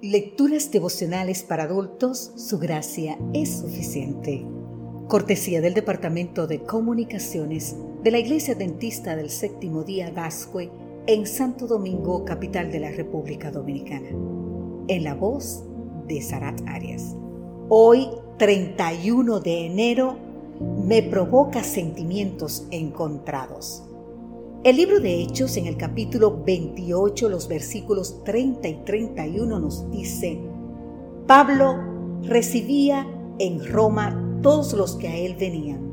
Lecturas 0.00 0.70
devocionales 0.70 1.42
para 1.42 1.64
adultos, 1.64 2.30
su 2.36 2.60
gracia 2.60 3.18
es 3.32 3.58
suficiente. 3.58 4.46
Cortesía 5.08 5.60
del 5.60 5.74
Departamento 5.74 6.46
de 6.46 6.62
Comunicaciones 6.62 7.74
de 8.04 8.12
la 8.12 8.20
Iglesia 8.20 8.54
Dentista 8.54 9.16
del 9.16 9.28
Séptimo 9.28 9.82
Día 9.82 10.10
Gascue 10.10 10.70
en 11.08 11.26
Santo 11.26 11.66
Domingo, 11.66 12.24
capital 12.24 12.70
de 12.70 12.78
la 12.78 12.92
República 12.92 13.50
Dominicana. 13.50 14.10
En 14.86 15.02
la 15.02 15.14
voz 15.16 15.64
de 16.06 16.22
Sarat 16.22 16.60
Arias. 16.68 17.16
Hoy, 17.68 18.06
31 18.38 19.40
de 19.40 19.66
enero, 19.66 20.16
me 20.60 21.02
provoca 21.02 21.64
sentimientos 21.64 22.68
encontrados. 22.70 23.82
El 24.64 24.76
libro 24.76 24.98
de 24.98 25.22
Hechos 25.22 25.56
en 25.56 25.66
el 25.68 25.76
capítulo 25.76 26.42
28, 26.44 27.28
los 27.28 27.46
versículos 27.46 28.24
30 28.24 28.66
y 28.66 28.74
31 28.84 29.60
nos 29.60 29.88
dice, 29.92 30.36
Pablo 31.28 31.76
recibía 32.24 33.06
en 33.38 33.64
Roma 33.64 34.40
todos 34.42 34.72
los 34.72 34.96
que 34.96 35.06
a 35.06 35.16
él 35.16 35.36
venían, 35.38 35.92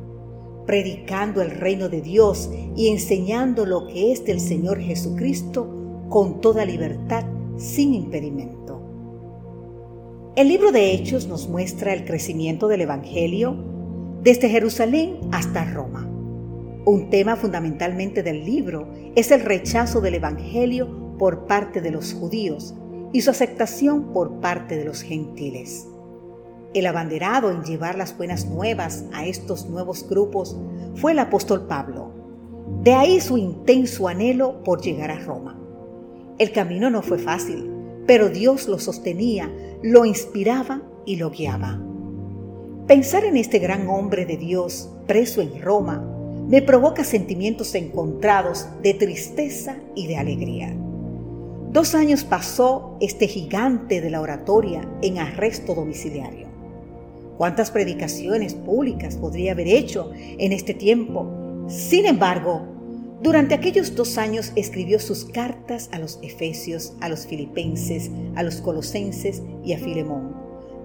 predicando 0.65 1.43
el 1.43 1.51
reino 1.51 1.89
de 1.89 2.01
Dios 2.01 2.49
y 2.75 2.87
enseñando 2.87 3.67
lo 3.67 3.85
que 3.85 4.11
es 4.11 4.25
del 4.25 4.39
Señor 4.39 4.79
Jesucristo 4.79 5.69
con 6.09 6.41
toda 6.41 6.65
libertad, 6.65 7.23
sin 7.57 7.93
impedimento. 7.93 8.81
El 10.35 10.47
libro 10.47 10.71
de 10.71 10.91
Hechos 10.91 11.27
nos 11.27 11.47
muestra 11.47 11.93
el 11.93 12.03
crecimiento 12.03 12.67
del 12.67 12.81
Evangelio 12.81 13.55
desde 14.23 14.49
Jerusalén 14.49 15.19
hasta 15.31 15.71
Roma. 15.71 16.14
Un 16.85 17.09
tema 17.09 17.35
fundamentalmente 17.35 18.21
del 18.21 18.45
libro 18.45 18.87
es 19.15 19.31
el 19.31 19.41
rechazo 19.41 20.01
del 20.01 20.13
Evangelio 20.13 21.17
por 21.17 21.47
parte 21.47 21.81
de 21.81 21.89
los 21.89 22.13
judíos 22.13 22.75
y 23.11 23.21
su 23.21 23.31
aceptación 23.31 24.13
por 24.13 24.39
parte 24.39 24.77
de 24.77 24.85
los 24.85 25.01
gentiles. 25.01 25.87
El 26.75 26.85
abanderado 26.85 27.49
en 27.49 27.63
llevar 27.63 27.97
las 27.97 28.15
buenas 28.15 28.45
nuevas 28.45 29.03
a 29.13 29.25
estos 29.25 29.67
nuevos 29.67 30.07
grupos 30.07 30.55
fue 30.93 31.13
el 31.13 31.19
apóstol 31.19 31.65
Pablo. 31.65 32.11
De 32.83 32.93
ahí 32.93 33.19
su 33.19 33.39
intenso 33.39 34.07
anhelo 34.07 34.63
por 34.63 34.79
llegar 34.83 35.09
a 35.09 35.17
Roma. 35.17 35.59
El 36.37 36.51
camino 36.51 36.91
no 36.91 37.01
fue 37.01 37.17
fácil, 37.17 37.67
pero 38.05 38.29
Dios 38.29 38.67
lo 38.67 38.77
sostenía, 38.77 39.51
lo 39.81 40.05
inspiraba 40.05 40.83
y 41.03 41.15
lo 41.15 41.31
guiaba. 41.31 41.81
Pensar 42.85 43.25
en 43.25 43.37
este 43.37 43.57
gran 43.57 43.87
hombre 43.89 44.27
de 44.27 44.37
Dios 44.37 44.91
preso 45.07 45.41
en 45.41 45.59
Roma 45.59 46.11
me 46.47 46.61
provoca 46.61 47.03
sentimientos 47.03 47.73
encontrados 47.75 48.67
de 48.81 48.93
tristeza 48.93 49.77
y 49.95 50.07
de 50.07 50.17
alegría. 50.17 50.75
Dos 51.71 51.95
años 51.95 52.23
pasó 52.23 52.97
este 53.01 53.27
gigante 53.27 53.99
de 53.99 54.09
la 54.09 54.21
oratoria 54.21 54.87
en 55.01 55.17
arresto 55.17 55.73
domiciliario. 55.73 56.47
¿Cuántas 57.37 57.71
predicaciones 57.71 58.53
públicas 58.53 59.17
podría 59.17 59.51
haber 59.51 59.67
hecho 59.67 60.11
en 60.15 60.53
este 60.53 60.73
tiempo? 60.73 61.65
Sin 61.67 62.05
embargo, 62.05 62.61
durante 63.21 63.55
aquellos 63.55 63.95
dos 63.95 64.17
años 64.17 64.53
escribió 64.55 64.99
sus 64.99 65.25
cartas 65.25 65.89
a 65.91 65.99
los 65.99 66.19
Efesios, 66.21 66.93
a 67.01 67.09
los 67.09 67.25
Filipenses, 67.25 68.11
a 68.35 68.43
los 68.43 68.61
Colosenses 68.61 69.41
y 69.63 69.73
a 69.73 69.79
Filemón, 69.79 70.35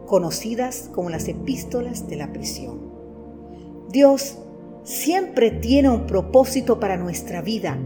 conocidas 0.06 0.90
como 0.92 1.10
las 1.10 1.28
epístolas 1.28 2.08
de 2.08 2.16
la 2.16 2.32
prisión. 2.32 2.80
Dios 3.90 4.38
siempre 4.90 5.52
tiene 5.52 5.88
un 5.88 6.04
propósito 6.04 6.80
para 6.80 6.96
nuestra 6.96 7.42
vida 7.42 7.78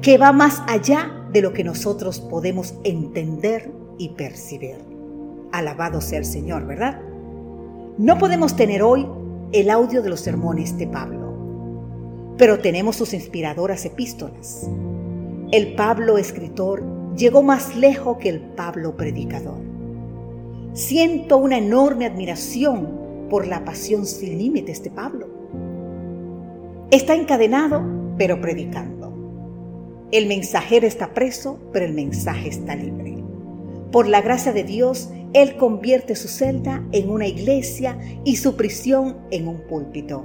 que 0.00 0.16
va 0.16 0.32
más 0.32 0.62
allá 0.66 1.28
de 1.30 1.42
lo 1.42 1.52
que 1.52 1.62
nosotros 1.62 2.18
podemos 2.18 2.74
entender 2.82 3.70
y 3.98 4.10
percibir. 4.10 4.76
Alabado 5.52 6.00
sea 6.00 6.18
el 6.18 6.24
Señor, 6.24 6.66
¿verdad? 6.66 6.98
No 7.98 8.16
podemos 8.16 8.56
tener 8.56 8.82
hoy 8.82 9.06
el 9.52 9.68
audio 9.68 10.00
de 10.00 10.08
los 10.08 10.20
sermones 10.20 10.78
de 10.78 10.86
Pablo, 10.86 12.34
pero 12.38 12.58
tenemos 12.58 12.96
sus 12.96 13.12
inspiradoras 13.12 13.84
epístolas. 13.84 14.66
El 15.52 15.74
Pablo 15.74 16.16
escritor 16.16 16.82
llegó 17.16 17.42
más 17.42 17.76
lejos 17.76 18.16
que 18.16 18.30
el 18.30 18.40
Pablo 18.40 18.96
predicador. 18.96 19.60
Siento 20.72 21.36
una 21.36 21.58
enorme 21.58 22.06
admiración 22.06 23.28
por 23.28 23.46
la 23.46 23.62
pasión 23.62 24.06
sin 24.06 24.38
límites 24.38 24.82
de 24.82 24.90
Pablo 24.90 25.35
Está 26.96 27.14
encadenado, 27.14 27.84
pero 28.16 28.40
predicando. 28.40 29.12
El 30.12 30.28
mensajero 30.28 30.86
está 30.86 31.12
preso, 31.12 31.58
pero 31.70 31.84
el 31.84 31.92
mensaje 31.92 32.48
está 32.48 32.74
libre. 32.74 33.22
Por 33.92 34.08
la 34.08 34.22
gracia 34.22 34.54
de 34.54 34.64
Dios, 34.64 35.10
Él 35.34 35.58
convierte 35.58 36.16
su 36.16 36.26
celda 36.26 36.82
en 36.92 37.10
una 37.10 37.26
iglesia 37.26 37.98
y 38.24 38.36
su 38.36 38.56
prisión 38.56 39.18
en 39.30 39.46
un 39.46 39.58
púlpito. 39.68 40.24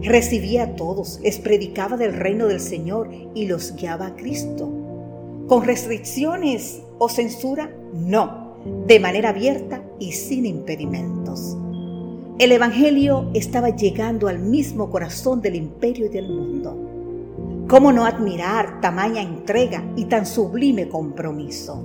Recibía 0.00 0.62
a 0.62 0.76
todos, 0.76 1.20
les 1.22 1.38
predicaba 1.40 1.98
del 1.98 2.14
reino 2.14 2.46
del 2.46 2.60
Señor 2.60 3.10
y 3.34 3.44
los 3.44 3.76
guiaba 3.76 4.06
a 4.06 4.16
Cristo. 4.16 4.72
¿Con 5.46 5.62
restricciones 5.64 6.80
o 6.98 7.10
censura? 7.10 7.70
No, 7.92 8.56
de 8.86 8.98
manera 8.98 9.28
abierta 9.28 9.84
y 9.98 10.12
sin 10.12 10.46
impedimentos. 10.46 11.58
El 12.38 12.52
Evangelio 12.52 13.32
estaba 13.34 13.70
llegando 13.70 14.28
al 14.28 14.38
mismo 14.38 14.90
corazón 14.90 15.42
del 15.42 15.56
imperio 15.56 16.06
y 16.06 16.08
del 16.08 16.28
mundo. 16.28 17.66
¿Cómo 17.68 17.90
no 17.90 18.04
admirar 18.04 18.80
tamaña 18.80 19.22
entrega 19.22 19.84
y 19.96 20.04
tan 20.04 20.24
sublime 20.24 20.88
compromiso? 20.88 21.82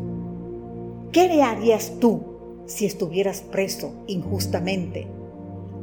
¿Qué 1.12 1.28
le 1.28 1.42
harías 1.42 1.94
tú 2.00 2.22
si 2.68 2.86
estuvieras 2.86 3.42
preso 3.42 3.96
injustamente? 4.06 5.08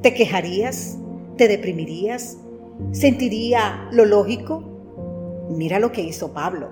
¿Te 0.02 0.14
quejarías? 0.14 0.96
¿Te 1.36 1.48
deprimirías? 1.48 2.36
¿Sentiría 2.92 3.88
lo 3.90 4.04
lógico? 4.04 4.62
Mira 5.50 5.80
lo 5.80 5.90
que 5.90 6.02
hizo 6.02 6.32
Pablo. 6.32 6.68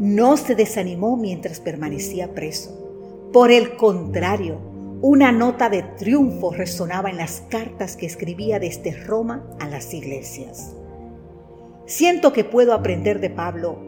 No 0.00 0.36
se 0.36 0.56
desanimó 0.56 1.16
mientras 1.16 1.60
permanecía 1.60 2.34
preso. 2.34 3.30
Por 3.32 3.52
el 3.52 3.76
contrario, 3.76 4.71
una 5.02 5.32
nota 5.32 5.68
de 5.68 5.82
triunfo 5.82 6.52
resonaba 6.52 7.10
en 7.10 7.16
las 7.16 7.40
cartas 7.48 7.96
que 7.96 8.06
escribía 8.06 8.60
desde 8.60 8.92
Roma 8.92 9.44
a 9.58 9.66
las 9.66 9.92
iglesias. 9.92 10.76
Siento 11.86 12.32
que 12.32 12.44
puedo 12.44 12.72
aprender 12.72 13.18
de 13.18 13.28
Pablo 13.28 13.78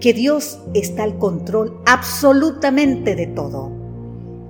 que 0.00 0.12
Dios 0.12 0.58
está 0.74 1.04
al 1.04 1.16
control 1.18 1.80
absolutamente 1.86 3.14
de 3.14 3.28
todo, 3.28 3.70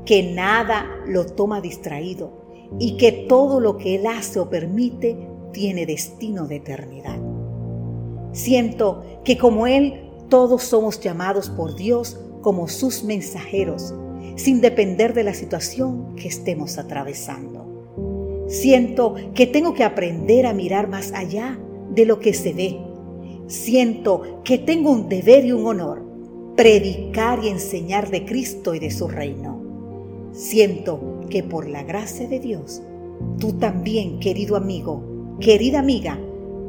que 0.07 0.33
nada 0.33 0.87
lo 1.07 1.27
toma 1.27 1.61
distraído 1.61 2.33
y 2.79 2.97
que 2.97 3.13
todo 3.29 3.61
lo 3.61 3.77
que 3.77 3.97
Él 3.97 4.07
hace 4.07 4.41
o 4.41 4.49
permite 4.49 5.29
tiene 5.53 5.85
destino 5.85 6.47
de 6.47 6.57
eternidad. 6.57 7.19
Siento 8.33 9.05
que 9.25 9.37
como 9.37 9.67
Él, 9.67 10.11
todos 10.31 10.63
somos 10.63 10.99
llamados 11.01 11.51
por 11.51 11.77
Dios 11.77 12.19
como 12.41 12.67
sus 12.67 13.05
mensajeros 13.05 13.95
sin 14.37 14.61
depender 14.61 15.15
de 15.15 15.25
la 15.25 15.35
situación 15.35 16.15
que 16.17 16.29
estemos 16.29 16.79
atravesando. 16.79 18.45
Siento 18.49 19.15
que 19.35 19.47
tengo 19.47 19.75
que 19.75 19.85
aprender 19.85 20.47
a 20.47 20.53
mirar 20.53 20.89
más 20.89 21.13
allá 21.13 21.59
de 21.91 22.05
lo 22.05 22.21
que 22.21 22.35
se 22.35 22.53
ve. 22.53 22.79
Siento 23.47 24.43
que 24.45 24.59
tengo 24.59 24.91
un 24.91 25.09
deber 25.09 25.45
y 25.45 25.53
un 25.53 25.67
honor, 25.67 26.03
predicar 26.57 27.43
y 27.45 27.49
enseñar 27.49 28.11
de 28.11 28.25
Cristo 28.25 28.75
y 28.75 28.79
de 28.79 28.91
su 28.91 29.09
reino. 29.09 29.63
Siento 30.33 31.21
que 31.31 31.43
por 31.43 31.69
la 31.69 31.83
gracia 31.83 32.29
de 32.29 32.41
Dios, 32.41 32.83
tú 33.39 33.53
también, 33.55 34.19
querido 34.19 34.57
amigo, 34.57 35.37
querida 35.41 35.79
amiga, 35.79 36.19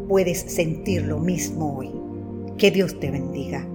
puedes 0.08 0.40
sentir 0.40 1.04
lo 1.04 1.20
mismo 1.20 1.78
hoy. 1.78 1.90
Que 2.58 2.72
Dios 2.72 3.00
te 3.00 3.12
bendiga. 3.12 3.68